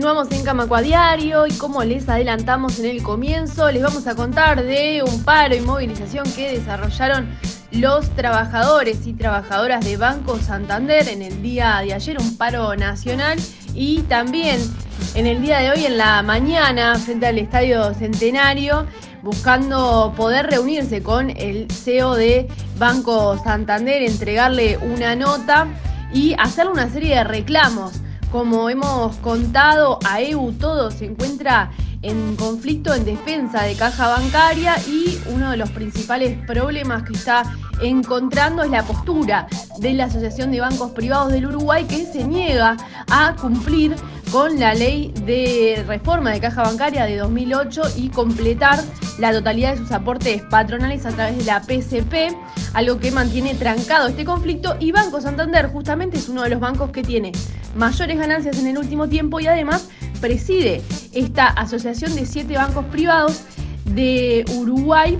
[0.00, 4.64] Continuamos en Camacua Diario y como les adelantamos en el comienzo, les vamos a contar
[4.64, 7.28] de un paro y movilización que desarrollaron
[7.70, 13.38] los trabajadores y trabajadoras de Banco Santander en el día de ayer, un paro nacional
[13.74, 14.58] y también
[15.16, 18.86] en el día de hoy en la mañana frente al Estadio Centenario
[19.20, 25.68] buscando poder reunirse con el CEO de Banco Santander, entregarle una nota
[26.10, 28.00] y hacerle una serie de reclamos.
[28.30, 35.18] Como hemos contado, AEU todo se encuentra en conflicto en defensa de caja bancaria y
[35.34, 37.42] uno de los principales problemas que está
[37.82, 42.76] encontrando es la postura de la Asociación de Bancos Privados del Uruguay que se niega
[43.10, 43.96] a cumplir
[44.30, 48.78] con la ley de reforma de caja bancaria de 2008 y completar
[49.18, 52.34] la totalidad de sus aportes patronales a través de la PCP,
[52.74, 54.76] algo que mantiene trancado este conflicto.
[54.78, 57.32] Y Banco Santander justamente es uno de los bancos que tiene
[57.74, 59.88] mayores ganancias en el último tiempo y además
[60.20, 63.42] preside esta asociación de siete bancos privados
[63.84, 65.18] de Uruguay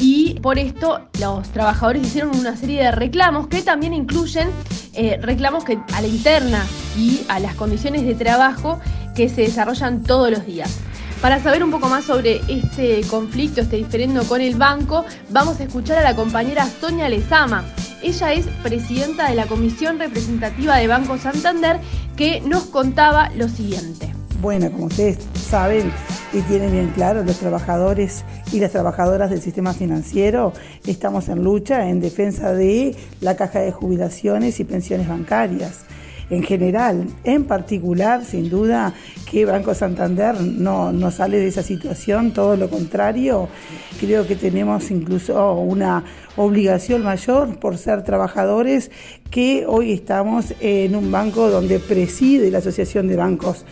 [0.00, 4.48] y por esto los trabajadores hicieron una serie de reclamos que también incluyen
[4.92, 6.66] eh, reclamos que a la interna
[6.96, 8.80] y a las condiciones de trabajo
[9.14, 10.80] que se desarrollan todos los días.
[11.20, 15.64] Para saber un poco más sobre este conflicto, este diferendo con el banco, vamos a
[15.64, 17.64] escuchar a la compañera Sonia Lezama.
[18.02, 21.78] Ella es presidenta de la Comisión Representativa de Banco Santander
[22.16, 24.12] que nos contaba lo siguiente.
[24.40, 25.92] Bueno, como ustedes saben
[26.32, 30.54] y tienen bien claro, los trabajadores y las trabajadoras del sistema financiero
[30.86, 35.84] estamos en lucha en defensa de la caja de jubilaciones y pensiones bancarias
[36.30, 37.06] en general.
[37.24, 38.94] En particular, sin duda,
[39.30, 43.48] que Banco Santander no, no sale de esa situación, todo lo contrario,
[44.00, 46.04] creo que tenemos incluso una
[46.36, 48.90] obligación mayor por ser trabajadores
[49.30, 53.64] que hoy estamos en un banco donde preside la Asociación de Bancos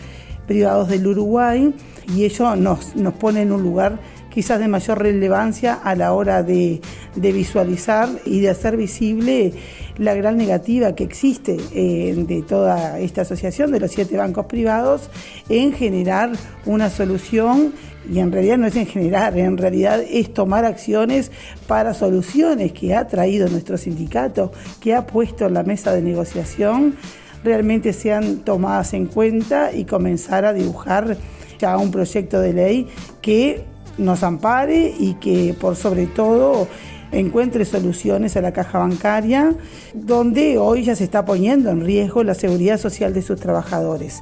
[0.47, 1.73] Privados del Uruguay
[2.15, 6.43] y ello nos, nos pone en un lugar quizás de mayor relevancia a la hora
[6.43, 6.81] de,
[7.15, 9.53] visualizar y de hacer visible
[9.97, 15.09] la gran negativa que existe eh, de toda esta asociación de los siete bancos privados
[15.49, 16.31] en generar
[16.65, 17.73] una solución
[18.11, 21.31] y en realidad no es en generar, en realidad es tomar acciones
[21.67, 26.95] para soluciones que ha traído nuestro sindicato, que ha puesto en la mesa de negociación,
[27.43, 31.17] realmente sean tomadas en cuenta y comenzar a dibujar
[31.59, 32.87] ya un proyecto de ley
[33.21, 33.63] que
[33.99, 36.67] nos ampare y que por sobre todo
[37.11, 39.55] encuentre soluciones a la caja bancaria,
[39.93, 44.21] donde hoy ya se está poniendo en riesgo la seguridad social de sus trabajadores.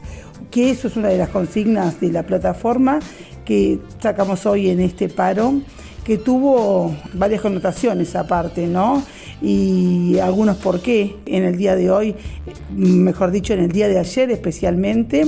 [0.52, 3.00] Que eso es una de las consignas de la plataforma
[3.46, 5.62] que sacamos hoy en este paro,
[6.04, 9.04] que tuvo varias connotaciones aparte, ¿no?
[9.42, 12.16] Y algunos por qué en el día de hoy,
[12.74, 15.28] mejor dicho, en el día de ayer especialmente,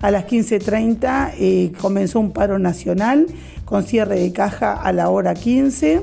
[0.00, 3.26] a las 15.30 eh, comenzó un paro nacional
[3.64, 6.02] con cierre de caja a la hora 15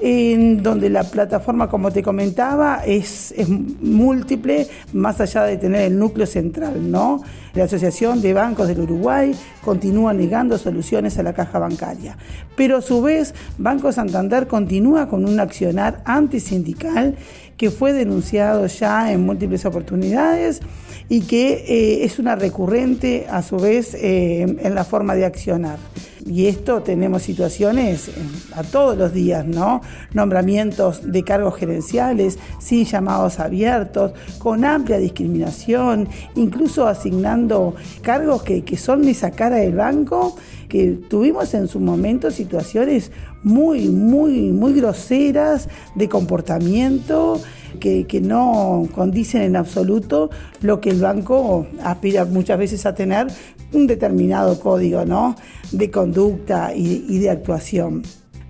[0.00, 5.98] en donde la plataforma, como te comentaba, es, es, múltiple, más allá de tener el
[5.98, 7.22] núcleo central, ¿no?
[7.54, 12.18] La Asociación de Bancos del Uruguay continúa negando soluciones a la caja bancaria,
[12.56, 17.16] pero a su vez Banco Santander continúa con un accionar antisindical
[17.56, 20.60] que fue denunciado ya en múltiples oportunidades
[21.08, 25.78] y que eh, es una recurrente a su vez eh, en la forma de accionar.
[26.26, 28.12] Y esto tenemos situaciones eh,
[28.54, 29.82] a todos los días, ¿no?
[30.14, 38.78] Nombramientos de cargos gerenciales sin llamados abiertos, con amplia discriminación, incluso asignando cargos que, que
[38.78, 40.36] son esa cara del banco,
[40.68, 43.12] que tuvimos en su momento situaciones
[43.44, 47.40] muy, muy, muy groseras de comportamiento
[47.78, 50.30] que, no condicen en absoluto
[50.62, 53.26] lo que el banco aspira muchas veces a tener
[53.72, 55.36] un determinado código ¿no?
[55.72, 58.02] de conducta y, de actuación.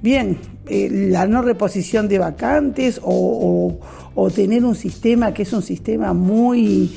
[0.02, 0.38] Bien,
[0.68, 3.78] eh, la no reposición de vacantes o,
[4.34, 6.94] tener un sistema que es un sistema muy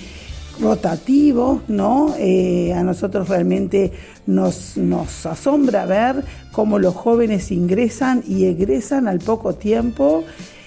[0.60, 2.16] rotativo, ¿no?
[2.18, 3.92] Eh, a nosotros realmente
[4.26, 10.24] nos, nos asombra ver cómo los jóvenes ingresan y egresan al poco tiempo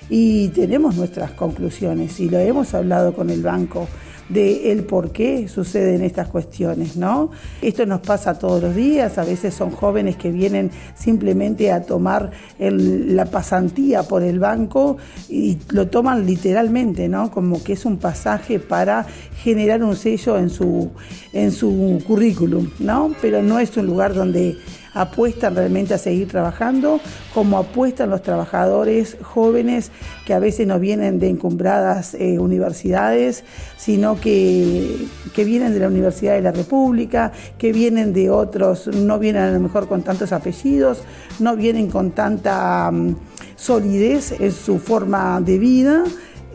[0.09, 3.87] y tenemos nuestras conclusiones y lo hemos hablado con el banco
[4.31, 7.31] de el por qué suceden estas cuestiones, ¿no?
[7.61, 12.31] Esto nos pasa todos los días, a veces son jóvenes que vienen simplemente a tomar
[12.59, 14.97] la pasantía por el banco
[15.29, 17.31] y lo toman literalmente, ¿no?
[17.31, 19.07] Como que es un pasaje para
[19.43, 20.91] generar un sello en su,
[21.33, 23.15] en su currículum, ¿no?
[23.21, 24.57] Pero no es un lugar donde
[24.95, 27.01] apuestan realmente a seguir trabajando,
[27.35, 29.91] como apuestan los trabajadores jóvenes
[30.27, 33.45] que a veces no vienen de encumbradas eh, universidades,
[33.77, 39.19] sino que, que vienen de la Universidad de la República, que vienen de otros, no
[39.19, 41.03] vienen a lo mejor con tantos apellidos,
[41.39, 43.17] no vienen con tanta mm,
[43.57, 46.05] solidez en su forma de vida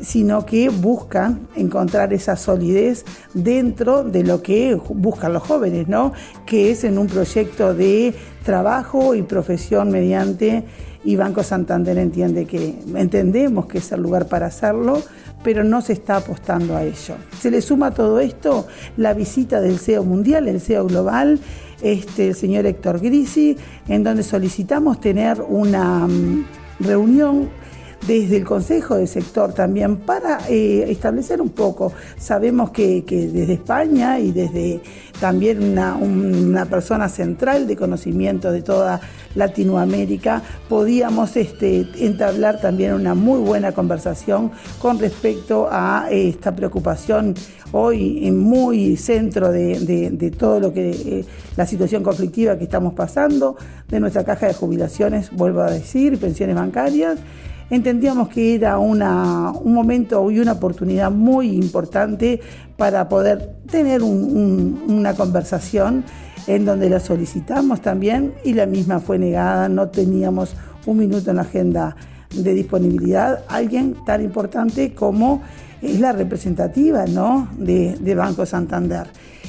[0.02, 6.14] sino que buscan encontrar esa solidez dentro de lo que buscan los jóvenes, ¿no?
[6.46, 8.14] Que es en un proyecto de
[8.44, 10.64] trabajo y profesión mediante
[11.06, 15.02] y Banco Santander entiende que entendemos que es el lugar para hacerlo,
[15.44, 17.16] pero no se está apostando a ello.
[17.40, 18.68] Se le suma a todo esto
[18.98, 21.40] la visita del CEO mundial, el CEO global,
[21.84, 23.56] este, el señor Héctor Grisi,
[23.88, 26.46] en donde solicitamos tener una mm,
[26.80, 27.50] reunión
[28.08, 31.92] desde el Consejo de Sector también para eh, establecer un poco.
[32.18, 34.82] Sabemos que, desde España y desde
[35.20, 39.00] también una, persona central de conocimiento de toda
[39.36, 47.36] Latinoamérica, podíamos este, entablar también una muy buena conversación con respecto a eh, esta preocupación
[47.72, 51.26] hoy en muy centro de, todo lo que eh,
[51.58, 53.56] la situación conflictiva que estamos pasando,
[53.88, 57.20] de nuestra caja de jubilaciones, vuelvo a decir, pensiones bancarias
[57.70, 62.40] entendíamos que era una, un momento y una oportunidad muy importante
[62.78, 66.04] para poder tener una conversación
[66.48, 71.38] en donde la solicitamos también y la misma fue negada, no teníamos un minuto en
[71.38, 71.96] la agenda
[72.36, 75.42] de disponibilidad, alguien tan importante como
[75.82, 77.50] es la representativa ¿no?
[77.58, 79.08] de, de Banco Santander.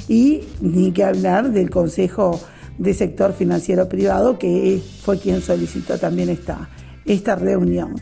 [0.09, 2.39] Y ni que hablar del Consejo
[2.79, 6.69] de Sector Financiero Privado, que fue quien solicitó también esta,
[7.07, 7.95] esta reunión.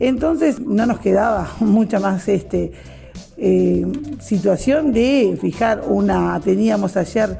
[0.00, 2.72] Entonces no nos quedaba mucha más este,
[3.36, 3.86] eh,
[4.20, 7.38] situación de fijar una, teníamos ayer,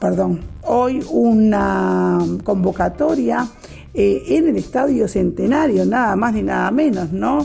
[0.00, 3.46] perdón, hoy una convocatoria
[3.92, 7.44] eh, en el Estadio Centenario, nada más ni nada menos, ¿no?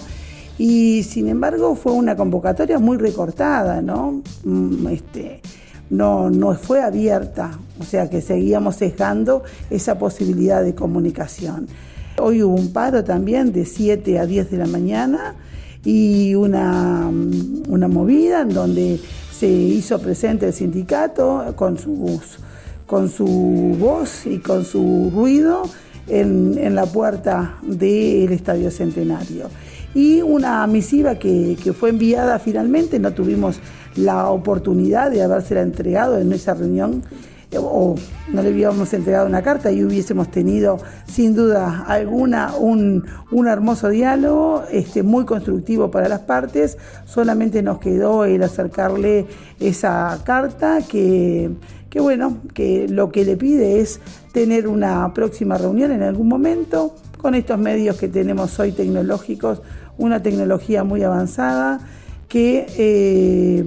[0.58, 4.22] Y sin embargo fue una convocatoria muy recortada, ¿no?
[4.44, 5.42] Mm, este,
[5.90, 11.68] no, no fue abierta, o sea que seguíamos sesgando esa posibilidad de comunicación.
[12.18, 15.36] Hoy hubo un paro también de 7 a 10 de la mañana
[15.84, 17.12] y una,
[17.68, 19.02] una movida en donde
[19.38, 22.40] se hizo presente el sindicato con, sus,
[22.86, 25.64] con su voz y con su ruido
[26.08, 29.50] en, en la puerta del Estadio Centenario.
[29.94, 33.60] Y una misiva que, que, fue enviada finalmente, no tuvimos
[33.98, 37.04] la oportunidad de habérsela entregado en esa reunión
[37.58, 37.96] o
[38.32, 43.06] no le habíamos entregado una carta y hubiésemos tenido sin duda alguna un,
[43.48, 46.78] hermoso diálogo, este, muy constructivo para las partes.
[47.06, 49.28] Solamente nos quedó el acercarle
[49.60, 51.52] esa carta que,
[51.90, 54.00] que bueno, que lo que le pide es
[54.34, 59.62] tener una próxima reunión en algún momento con estos medios que tenemos hoy tecnológicos,
[59.98, 61.80] una tecnología muy avanzada
[62.28, 63.64] que, eh,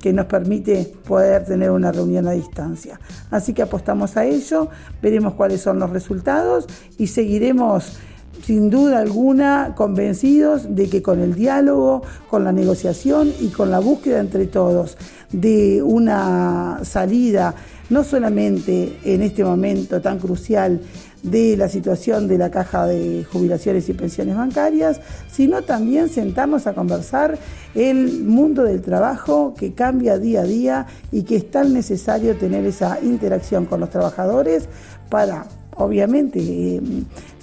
[0.00, 3.00] que nos permite poder tener una reunión a distancia.
[3.30, 4.68] Así que apostamos a ello,
[5.00, 6.66] veremos cuáles son los resultados
[6.98, 7.98] y seguiremos
[8.44, 13.78] sin duda alguna convencidos de que con el diálogo, con la negociación y con la
[13.78, 14.98] búsqueda entre todos
[15.32, 17.54] de una salida,
[17.90, 20.80] no solamente en este momento tan crucial
[21.24, 25.00] de la situación de la caja de jubilaciones y pensiones bancarias,
[25.32, 27.38] sino también sentarnos a conversar
[27.74, 32.64] el mundo del trabajo que cambia día a día y que es tan necesario tener
[32.66, 34.68] esa interacción con los trabajadores
[35.08, 36.80] para, obviamente, eh,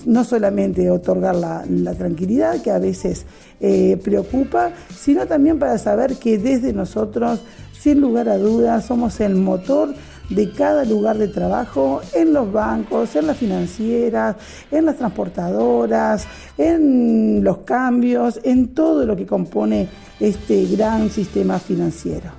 [0.06, 3.26] no solamente otorgar la, tranquilidad que a veces
[3.60, 7.42] eh, preocupa, sino también para saber que desde nosotros,
[7.80, 9.94] sin lugar a dudas, somos el motor
[10.32, 14.36] de cada lugar de trabajo en los bancos, en las financieras,
[14.72, 16.26] en las transportadoras,
[16.58, 19.88] en los cambios, en todo lo que compone
[20.20, 22.32] este gran sistema financiero.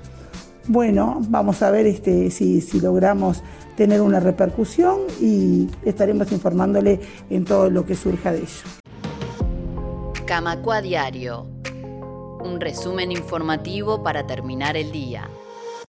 [0.67, 3.43] Bueno, vamos a ver este, si, si logramos
[3.75, 8.83] tener una repercusión y estaremos informándole en todo lo que surja de ello.
[10.25, 11.45] Camacua Diario,
[12.43, 15.29] un resumen informativo para terminar el día.